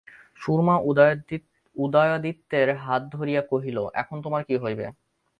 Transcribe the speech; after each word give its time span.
সুরমা 0.41 0.75
উদয়াদিত্যের 1.75 2.67
হাত 2.83 3.01
ধরিয়া 3.15 3.41
কহিল, 3.51 3.77
এখন 4.01 4.17
তোমার 4.25 4.41
কী 4.47 4.55
হইবে? 4.63 4.85